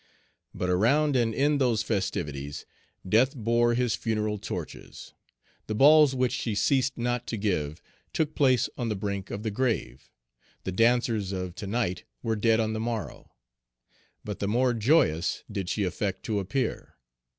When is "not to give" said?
6.97-7.83